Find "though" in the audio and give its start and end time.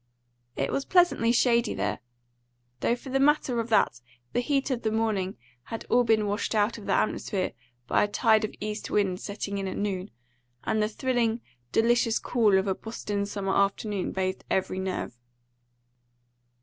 2.79-2.95